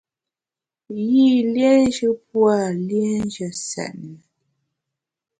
[1.09, 2.57] Yî liénjù pua
[2.87, 4.15] liénjù nsètne.